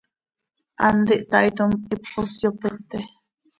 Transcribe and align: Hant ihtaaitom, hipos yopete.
Hant 0.87 1.13
ihtaaitom, 1.17 1.77
hipos 1.89 2.33
yopete. 2.43 3.07